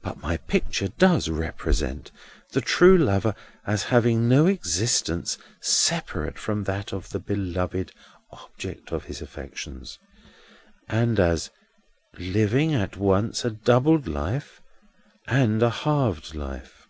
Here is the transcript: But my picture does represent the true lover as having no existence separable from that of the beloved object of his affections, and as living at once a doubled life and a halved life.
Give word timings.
But 0.00 0.16
my 0.22 0.38
picture 0.38 0.88
does 0.88 1.28
represent 1.28 2.10
the 2.52 2.62
true 2.62 2.96
lover 2.96 3.34
as 3.66 3.82
having 3.92 4.26
no 4.26 4.46
existence 4.46 5.36
separable 5.60 6.38
from 6.38 6.64
that 6.64 6.94
of 6.94 7.10
the 7.10 7.18
beloved 7.18 7.92
object 8.30 8.92
of 8.92 9.04
his 9.04 9.20
affections, 9.20 9.98
and 10.88 11.20
as 11.20 11.50
living 12.18 12.72
at 12.72 12.96
once 12.96 13.44
a 13.44 13.50
doubled 13.50 14.06
life 14.08 14.62
and 15.26 15.62
a 15.62 15.68
halved 15.68 16.34
life. 16.34 16.88